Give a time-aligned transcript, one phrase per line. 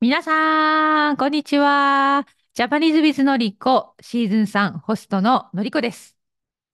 [0.00, 2.26] 皆さん、こんにちは。
[2.54, 6.16] ジャパニーズビズのりこシーズン3ホストののりこです。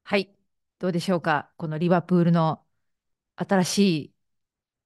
[0.05, 0.35] はい。
[0.81, 1.53] どうでしょうか？
[1.59, 2.65] このリバプールの
[3.37, 4.15] 新しい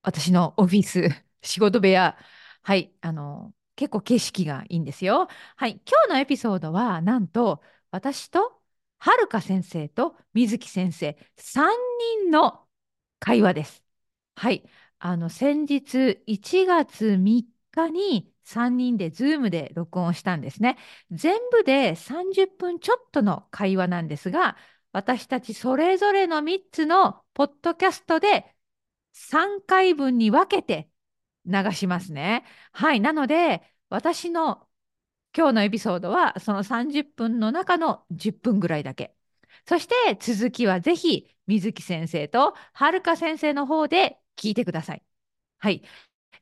[0.02, 1.09] 私のオフィス、
[1.43, 2.18] 仕事部屋。
[2.62, 2.95] はい。
[3.02, 5.29] あの、結構景色がいいんですよ。
[5.57, 5.80] はい。
[5.86, 7.62] 今日のエピソードは、なんと、
[7.93, 8.62] 私と
[8.98, 11.77] はるか先生と水木先生、3
[12.27, 12.66] 人の
[13.20, 13.84] 会話です。
[14.36, 14.68] はい。
[14.98, 20.79] あの、先日1月3日に3人で Zoom で録音したんですね。
[21.11, 24.56] 全部で30分ちょっとの会話なんですが、
[24.93, 28.54] 私たちそれぞれの3つのポッドキャストで
[29.12, 30.90] 3回分に分けて
[31.46, 32.44] 流しますね。
[32.72, 33.00] はい。
[33.00, 34.69] なので、私の
[35.36, 39.14] 今日のエピソードはその30分の中の10分ぐらいだけ。
[39.67, 45.05] そして続きはぜひ水木先生とはるか先生の方で聞いてください。
[45.58, 45.83] はい。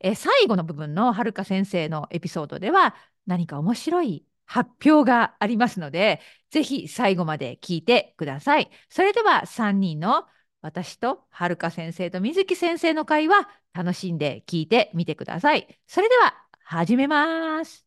[0.01, 2.95] え最後の部分のはるか先生のエピソードでは
[3.27, 8.71] 何か面白い発表がありますので、ぜひ最後まで聞いてください。
[8.89, 10.25] それでは3人の
[10.63, 15.67] 私とはるか先生と水木先生の会話楽しんで聞いてみてください。
[15.87, 17.87] それでは始めます。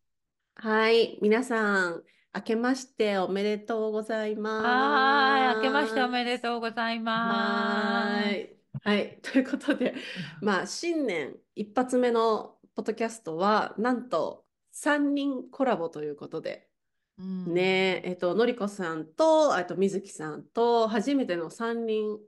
[0.54, 2.02] はい、皆さん、
[2.34, 4.66] 明けましておめでとうございます。
[4.66, 8.59] はい、明けましておめでとうございます。
[8.82, 8.96] はい。
[8.98, 9.94] はい、ということで、
[10.40, 16.68] まあ、新年一発目のポッドキャストは、なんと3人コラボということで、
[17.18, 22.18] うん、ねえ、っと、のりこさんと、あと、水木さんと、初めての3人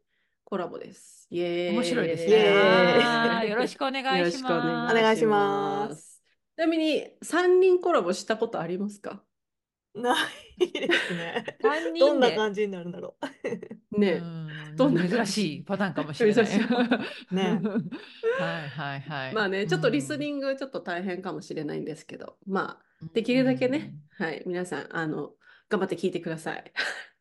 [0.44, 1.26] コラボです。
[1.30, 1.70] イエ。
[1.70, 3.48] 面白いですね。
[3.48, 4.48] よろしくお願いしま
[4.90, 4.98] す。
[4.98, 6.22] お願いします。
[6.56, 9.22] ちなみに、3人コラボしたことありますか？
[9.94, 10.14] な
[10.58, 11.44] いですね。
[11.98, 13.14] どんな感じになるんだろ
[13.92, 14.00] う。
[14.00, 14.22] ね
[14.76, 16.46] どんな珍しいパターンかもしれない。
[17.30, 17.60] ね。
[18.38, 19.34] はいはいはい。
[19.34, 25.32] まあね、ちょっとリスニングちょっと大変かもしれないんですけど、まあ、できるだけね、はい、皆さん、あの、
[25.68, 26.72] 頑張って聞いてください。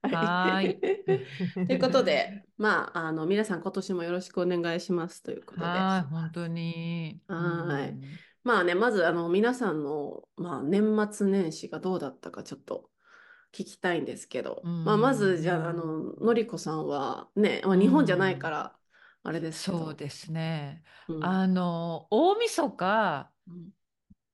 [0.03, 0.79] はい。
[1.67, 5.67] ということで、まあ、あの、皆さん今年もよろしくお願いしますということで。
[5.67, 7.21] はい、本当に。
[7.27, 7.97] はい。
[8.43, 12.89] まあね、まずあの皆さんの、まあ、年末年始がどうだったかちょっと
[13.53, 18.73] 聞きたいんですけど、まあ、まずじゃああののりこさんはね、まあ、日本じゃないから
[19.23, 23.69] あれですけど、そうですね、うん、あの大晦日、うん、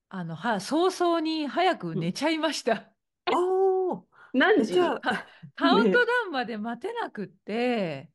[0.09, 2.91] あのは早々に早く寝ちゃいました。
[3.29, 4.75] うん、お何時？
[5.56, 8.09] カウントダウンまで待てなくって、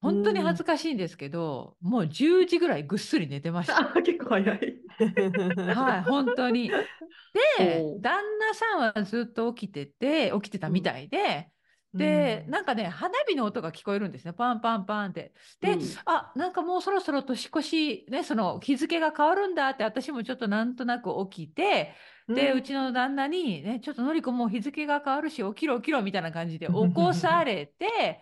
[0.00, 3.84] 本当に恥ずかしいんですけど、もう10時ぐらいぐっすり寝てました。
[4.02, 4.77] 結構早い。
[5.74, 6.68] はい、本当に。
[6.68, 6.74] で、
[8.00, 11.50] 旦那さんはずっと起きてて、起きてたみたいで、
[11.94, 14.32] うん、で、なんかね、花火の音が聞こえるんですね。
[14.32, 15.32] パンパンパンって。
[15.60, 21.94] で、うん、あ、なんかもうそろそろ年越し、ね、その日付が変わるんだって、私もちょっとなんとなく起きて、
[22.28, 28.20] で、うん、うちの旦那に、ね、ちょっとのりこもう日付が変わるし、起きろ起きろみたいな感じで起こされて、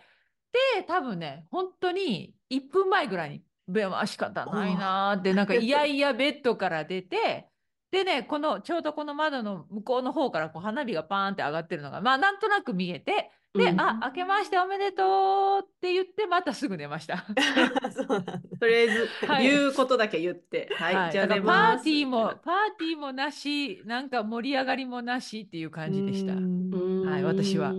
[0.75, 5.19] で、多分ね、本当に1分前ぐらいに、べは仕方ないなー。
[5.19, 7.47] って、なんかいやいやベッドから出て、
[7.91, 17.25] でね、このちょうどこの窓の向こうの方からこう花火がパーンって上がってるのが、まあなんとなく見えて、で、うん、あ、明けましておめでとうって言って、またすぐ寝ました。
[18.59, 20.69] とりあえず、はい、言うことだけ言って。
[20.75, 26.33] はい、はい、じゃあパーティーも、パーティーもなし、なんか盛り上がりもなしっていう感じでした。
[26.33, 27.73] はい、私は。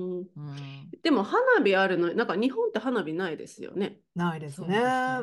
[1.08, 3.96] でも花火あるの、なんか日本って花火ないですよね。
[4.14, 4.78] ないですね。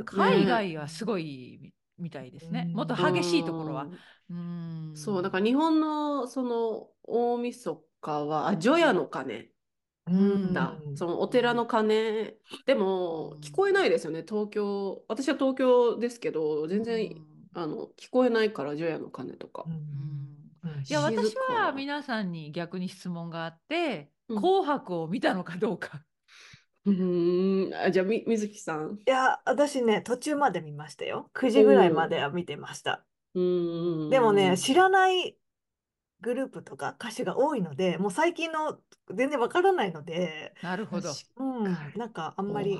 [0.05, 2.71] 海外はすごいみたいですね。
[2.73, 3.87] もっと激しいところは。
[4.31, 9.51] うんそう、だから日本のその大晦日は、あ、除夜の鐘。
[10.07, 10.75] うんだ。
[10.95, 12.33] そのお寺の鐘。
[12.65, 15.03] でも、聞こえないですよね、東京。
[15.07, 17.15] 私は東京ですけど、全然、
[17.53, 19.65] あの聞こえないから、除夜の鐘とか。
[20.89, 26.03] いや、私は皆さんに逆に質問があって、紅白を見たのかどうか。
[26.85, 28.99] うん、あじゃあみ水木さん。
[29.05, 31.29] いや、私ね、途中まで見ましたよ。
[31.33, 33.03] 9時ぐらいまでは見てました。
[33.33, 35.37] うんでもね、知らない
[36.21, 38.79] グループとか歌手が多いので、もう最近の
[39.13, 41.09] 全然わからないので、なるほど。
[41.37, 41.63] うん、
[41.95, 42.79] なんかあんまり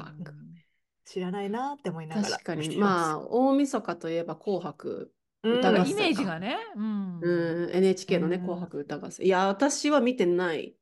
[1.06, 5.12] 知らないなって思いながら確かに、まあ、大晦日といえば紅白
[5.44, 5.92] 歌合戦。
[5.92, 6.58] イメージがね。
[6.76, 9.26] うん、うん、NHK のね、紅白歌合戦。
[9.26, 10.76] いや、私は見てない。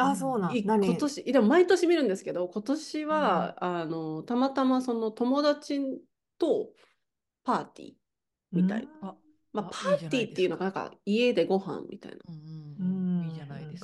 [0.00, 0.56] あ、そうなん。
[0.56, 5.80] 今年、でも毎年見るんですけど、今年は、うん、あの、たまたまその友達
[6.38, 6.70] と
[7.44, 7.92] パーティー
[8.52, 9.14] みたいな。
[9.52, 12.18] まあ、パーティーっていうのがなんか家でご飯みたいな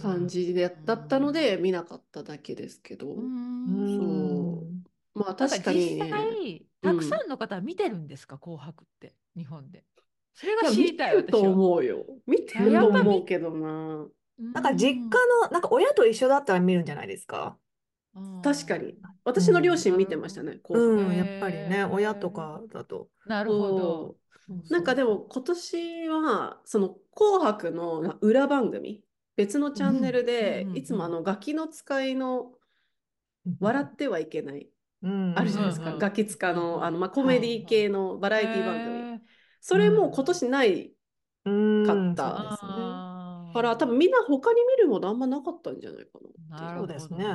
[0.00, 3.16] 感じでだったので見なかっただけですけど、そう。
[5.18, 9.84] まあ確かに、ね、実際たくさんの方見てるんですか、紅白って日本で。
[10.34, 12.04] それが知りたい、私と思うよ。
[12.26, 14.06] 見てると思うけどな。
[14.38, 17.56] なんか実家の、なんか親と一緒だったら見るんじゃないですか？
[18.42, 18.94] 確かに。
[19.24, 20.60] 私の両親見てましたね。
[20.70, 23.08] うん、やっぱりね、親とかだと。
[23.26, 24.16] なるほど。
[24.70, 29.02] なんかでも今年は、その紅白の裏番組、
[29.36, 32.52] 別のチャンネルで、いつもあのガキの使いの
[33.60, 34.68] 笑ってはいけない、
[35.02, 39.20] あるじゃないですか、ガキ使のあの、まあ、コメディ系のバラエティ番組。
[39.60, 40.92] それも今年ない
[41.44, 43.05] かったですね。
[43.56, 46.18] から多分みんな他に見るものあんまなかったんじゃないか
[46.50, 46.76] な。
[46.78, 47.26] そうですね。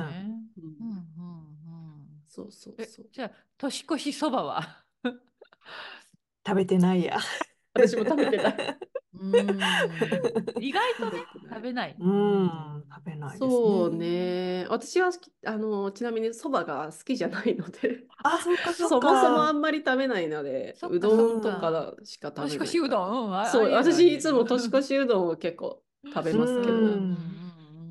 [2.28, 3.06] そうそうそう。
[3.12, 4.84] じゃあ年越しそばは？
[6.46, 7.18] 食べてないや。
[7.74, 8.78] 私も食べてない。
[10.60, 11.96] 意外とね食べない。
[11.98, 14.66] うん、食べない、ね、そうね。
[14.68, 15.10] 私は
[15.46, 18.04] あのちなみにそばが好きじゃないので。
[18.24, 19.08] あ、そうかそうか。
[19.08, 22.50] そもそもあんまり食べないので、うどんとかしか食べない。
[22.50, 23.30] 年越しうどん？
[23.30, 26.72] うん、そう、私いつも年越しうどんを結構食べますけど。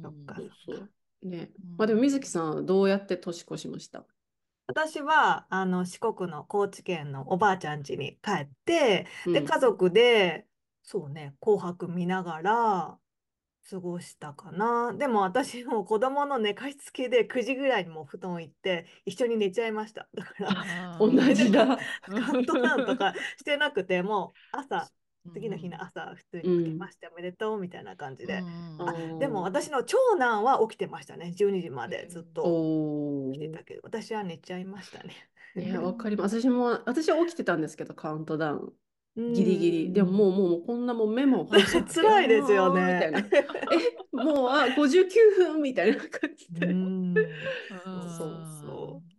[0.04, 0.36] そっか。
[0.66, 1.52] そうね。
[1.78, 2.66] まあでも水木さん。
[2.66, 4.06] どうやって年越しました
[4.68, 7.82] 私はあの四国の高知県のおばあちゃん。
[7.82, 10.46] 家に帰って、で家族で
[10.84, 12.98] そうね「紅白」見ながら
[13.70, 14.94] 過ごしたかな。
[14.94, 20.08] でも私も子供の寝かしつけで9時ぐらいにも布団行って一緒に寝ちゃいました。
[20.14, 21.78] だから同じだ。
[22.02, 24.90] カウントダウンとかしてなくても朝
[25.34, 28.40] 次の日の朝普通に起きましておめでとうみたいな感じで、
[28.80, 33.32] うん、あでも私の長男は起きてましたね12時までずっと。
[33.34, 35.14] 起きてたけど私は寝ちゃいましたね。
[35.56, 36.42] いやわかります。
[36.42, 38.74] 私も私は起きてたんですけどカウントダウン。
[39.34, 39.94] ギリギリ。
[39.94, 41.46] でももう、もう、こんなもんメモ。
[41.94, 43.12] 辛いですよね。
[43.34, 43.46] え、
[44.16, 46.68] もう、あ、59分みたいな感じで。
[48.18, 49.11] そうそう。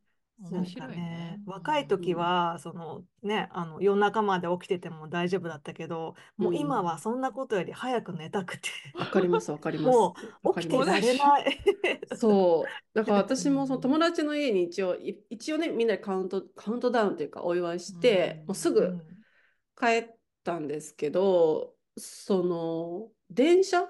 [0.51, 0.97] 面白いね。
[0.97, 8.69] ね若い時は、そのね、あの夜中まで起きてても大丈夫だったけど、もう今はそんなことより早く寝たくて。
[8.99, 9.97] わかります、わかります。
[9.97, 11.61] もう起きてられない。
[12.17, 12.97] そう。
[12.97, 14.97] だから私もその友達の家に一応、
[15.31, 18.99] 一応ね、みんなでカウント、カウントダウンというかお祝いして、もうすぐ
[19.79, 20.11] 帰っ
[20.45, 23.89] たんですけど、その、電車？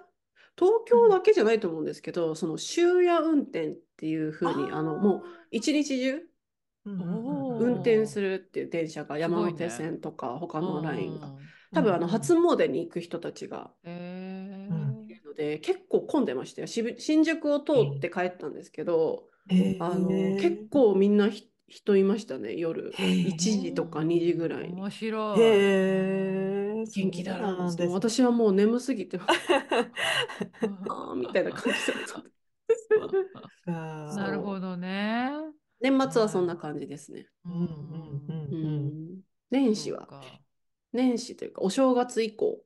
[0.59, 6.23] 東京だけじゃないと思うんですけど、その終夜運転っていうふうに、あの、もう一日中、
[6.85, 11.33] 運転するっていう電車が山手線とか他のラインが、
[11.73, 13.71] 多分あの初詣に行く人たちが。
[13.85, 16.67] いるので、結構混んでましたよ。
[16.67, 19.25] 新宿を通って帰ったんですけど、
[19.81, 21.31] あの結構みんな
[21.73, 22.93] 人いましたね夜。
[22.93, 24.75] 1時とか2時ぐらいに。
[24.75, 25.41] 面白い。
[25.41, 29.19] へ元気だな私はもう眠すぎて。
[30.89, 32.23] あみたいな感じだった。
[33.67, 35.12] なるほどね。
[35.83, 37.27] 年末はそんな感じですね。
[39.51, 40.09] 年始は。
[40.93, 42.63] 年始というかお正月以降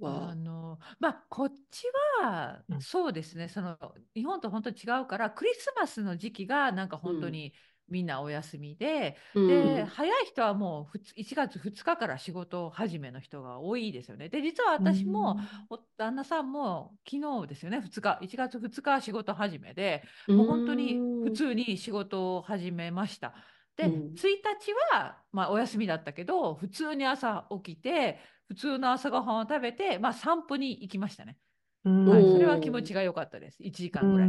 [0.00, 0.30] は。
[0.30, 1.84] あのまあこっち
[2.22, 3.76] はそうですね、その
[4.14, 7.52] 日本と本当に違うからクリスマスの時期がなんか本当に
[7.88, 14.28] みんなお休みで、うん、で早い人はもう1月2日から仕事始めの人が多いですよね。
[14.28, 15.36] で実は私も、
[15.70, 23.34] うん、旦那さんも昨日ですよね2日1月2日仕事始めで、もう本当に普通に仕事を始めました。
[23.76, 31.36] で、うん、1日は、まあ、お休みだったけど普通に朝起きて普通の朝ごはんを食べて、まあ、散歩に行きましたね。
[31.84, 33.62] はい、それは気持ちが良かったです。
[33.62, 34.28] 1時間ぐらい。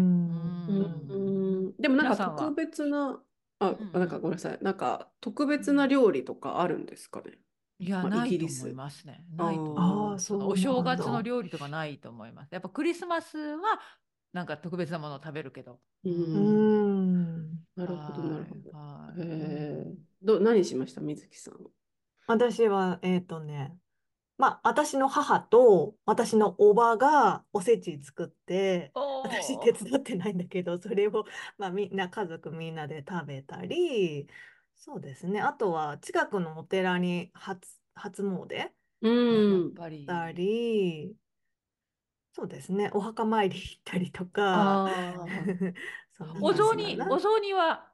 [1.79, 3.19] でもなんか特別な
[3.67, 4.57] あ、うん、なんかごめんなさい。
[4.61, 7.39] なんか特別な料理とかあるんですかね？
[7.79, 9.25] いや、まあ、ないと思いますね。
[9.35, 12.51] ないと思いそうお正月の料理とかないと思います。
[12.51, 13.79] やっぱクリスマスは
[14.31, 15.79] なんか特別なものを食べるけど。
[16.05, 17.49] うん。
[17.75, 18.71] なるほど、なるほど。
[18.77, 21.01] はい、えど何しました？
[21.01, 21.55] 水木さん。
[22.27, 23.75] 私は、えっ、ー、とね、
[24.37, 31.25] まあ、私の母と私のおばがおせち作って、私手伝ってないんだけど、それを、
[31.57, 34.27] まあ、みんな家族みんなで食べたり、
[34.75, 35.39] そうですね。
[35.41, 38.71] あとは近くのお寺に初、初詣
[39.01, 39.67] うん。
[39.69, 39.73] っ
[40.05, 41.15] たり、
[42.33, 42.89] そうですね。
[42.93, 44.83] お墓参り行ったりとか、
[46.41, 47.93] お雑煮、お雑煮は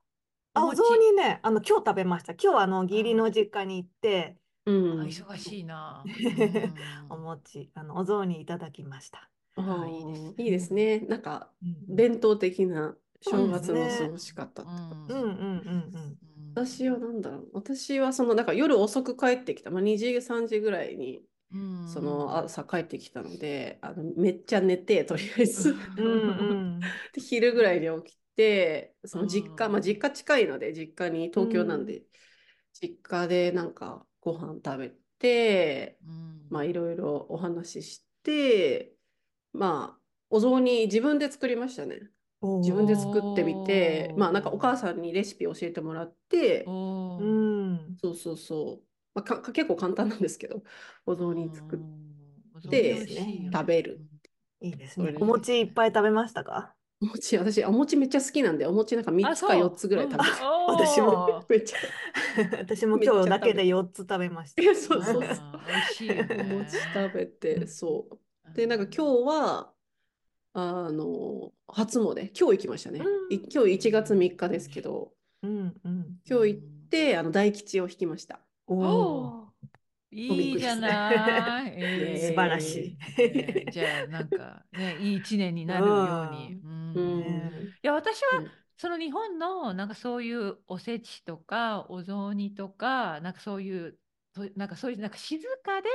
[0.54, 2.34] あ、お雑煮ね、あの、今日食べました。
[2.34, 4.38] 今日あの、義理の実家に行って、
[4.70, 6.04] うん、忙しいな。
[7.10, 9.30] お餅、あの、お雑煮いただきました。
[9.56, 10.34] あいいですね。
[10.38, 11.00] いいですね。
[11.02, 11.50] なんか、
[11.88, 14.62] 伝統的な正月の過ごし方って。
[14.62, 14.68] こ
[15.08, 16.18] とうんうんうん
[16.56, 17.50] 私はなんだろう。
[17.54, 19.72] 私はその、なんか夜遅く帰ってきた。
[19.72, 21.24] まあ、2時、3時ぐらいに、
[21.94, 25.74] その朝帰ってきたので、あのめっちゃ寝て、とりあえず。
[27.14, 32.04] で昼ぐらいに起きて、その実家、まあ実家近いので、実家に東京なんで、
[32.74, 38.94] 実家でなんかご飯食べて、うん、まあいろいろお話しして、
[39.54, 42.00] まあお雑煮自分で作りましたね。
[42.42, 48.84] 自分で作ってみて、まあなんかお母さんにレシピ教えてもらって、うん、そうそうそう。
[49.14, 50.64] まあ、か結構簡単なんですけど、
[51.06, 53.06] お雑煮作って、
[53.52, 54.00] 食べる。
[54.62, 55.16] いいですね。
[55.20, 56.76] お餅いっぱい食べましたか？
[57.02, 60.30] お餅、私、お餅めっちゃ好きなんで、お餅なんか3つか4つぐらい食べて、
[60.68, 61.78] 私もめっちゃ。
[62.58, 64.62] 私も今日だけで4つ食べました。
[64.64, 65.22] そうそうそう。
[65.22, 65.28] 美
[65.76, 68.54] 味しい、お餅食べて、そう。
[68.54, 69.74] で、なんか今日は、
[70.54, 73.00] あの、初詣、今日行きましたね。
[73.30, 78.42] 今日1月3日ですけど、うんうん、今日行って、あの大吉を引きました。
[78.68, 79.49] おお。
[80.12, 81.74] いいじゃない。
[81.76, 82.98] えー、素晴らしい。
[83.22, 86.60] えー、じゃあ、なんか、ね、 いい一年になるように。
[86.64, 88.44] うん、いや、私は、
[88.76, 94.00] その日本の、なんかそういうおせちとか、お雑煮とか、なんかそういう、
[94.56, 95.90] なんかそういう、なんか静かで、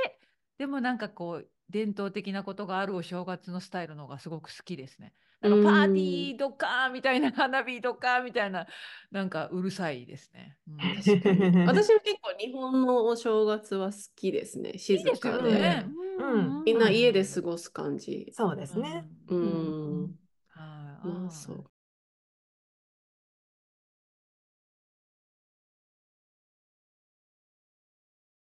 [0.57, 5.13] でもなんかこう、伝統的なことがあるお正月のスタイルのがすごく好きですね。
[5.49, 8.67] なんかパーティーとかみたいな花火とかみたいな
[9.11, 10.57] なんかうるさいですね。
[10.67, 10.77] うん、
[11.67, 14.77] 私も結構日本のお正月は好きですね。
[14.77, 15.49] 静かで。
[15.49, 15.85] いいでね
[16.17, 18.31] うん、みんな家で過ごす感じ。
[18.33, 19.05] そうですね。
[19.27, 20.15] うん。
[20.55, 21.65] ああ、そう。